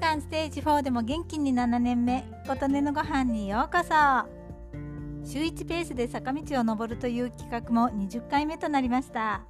[0.00, 3.90] 間ステージ4でも元気に7年目琴音のご飯にようこそ。
[5.22, 9.42] 週1ペースで坂道を登るという企画も20回目となりました。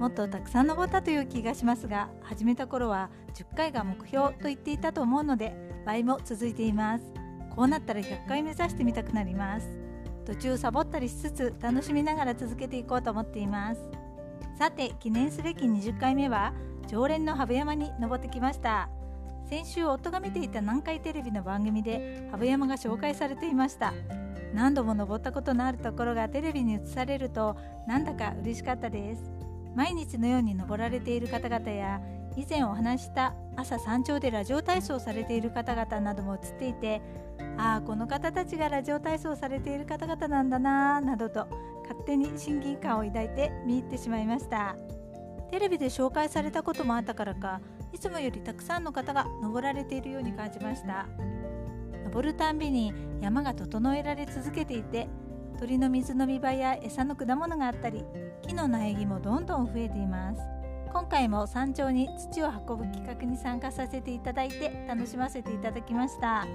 [0.00, 5.52] もっとたくさん登ったという気がしますが始めた頃は10回が目標と言っていたと思うので
[5.84, 7.04] 倍も続いています。
[7.54, 9.68] こうなったら100回目指してみたくなります。
[10.24, 13.80] 途中サボったりしつつ楽しみながら続けていこうと思っています。
[14.58, 16.54] さて記念すべき20回目は
[16.86, 18.88] 常連の羽生山に登ってきました。
[19.48, 23.94] 先週夫が見ていた南海テレビの番組で羽生山が紹介されていました。
[24.52, 27.56] 何度も登ったことのあるところがテレビに映されると
[27.86, 29.30] なんだか嬉しかったです。
[29.74, 32.00] 毎日のように登られている方々や
[32.36, 37.00] 以前お話した朝山頂でラジオ体操されている方々なども映っていて
[37.56, 41.46] ああこの方たちがラジオ体操されている方々なんだなぁなどと
[41.82, 44.76] 勝手に親近感を抱いて見入ってしまいました。
[45.50, 47.60] テレビで紹介されたこともあったからか
[47.92, 51.06] いつもよりたくさんの方が登られているように感じました。
[52.04, 55.08] 登るたんびに山が整えられ続けていて
[55.58, 58.04] 鳥の水飲み場や餌の果物があったり
[58.46, 60.40] 木の苗木もどんどん増えています。
[60.90, 66.46] 今回も山頂に土を運ぶ企画に参加させていただいて楽しませていただきました。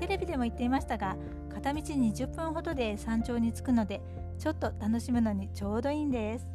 [0.00, 1.16] テレビでも言っていましたが
[1.52, 4.02] 片道20分ほどで山頂に着くので
[4.38, 6.48] ちょっと楽しむのにちょうどいいんです。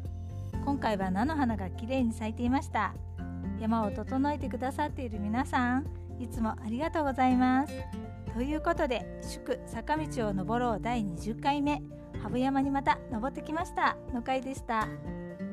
[0.64, 2.92] 今回は菜の花が綺麗に咲いていました。
[3.60, 5.86] 山を整えてくださっている皆さん
[6.18, 7.72] いつもありがとうございます。
[8.34, 11.82] ということで祝坂道を登ろう第20回目。
[12.22, 13.96] 羽生山にまた登ってきました。
[14.12, 14.88] の回でした。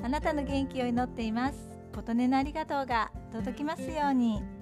[0.03, 1.69] あなたの元気を祈っています。
[1.95, 4.56] 琴音のありがとうが届きますように。